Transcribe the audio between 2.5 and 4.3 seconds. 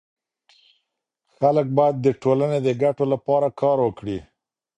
د ګټو لپاره کار وکړي.